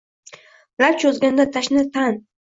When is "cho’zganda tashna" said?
1.03-1.87